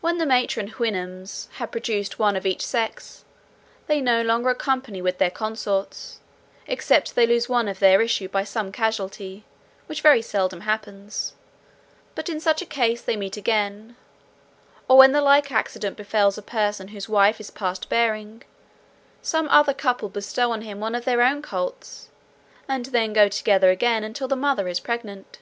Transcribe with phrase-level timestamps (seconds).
[0.00, 3.22] When the matron Houyhnhnms have produced one of each sex,
[3.86, 6.20] they no longer accompany with their consorts,
[6.66, 9.44] except they lose one of their issue by some casualty,
[9.88, 11.34] which very seldom happens;
[12.14, 13.96] but in such a case they meet again;
[14.88, 18.42] or when the like accident befalls a person whose wife is past bearing,
[19.20, 22.08] some other couple bestow on him one of their own colts,
[22.68, 25.40] and then go together again until the mother is pregnant.